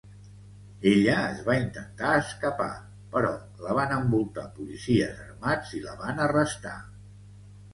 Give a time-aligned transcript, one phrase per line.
[0.91, 2.69] Ella es va intentar escapar,
[3.17, 3.33] però
[3.67, 6.75] la van envoltar policies armats i la van arrestar.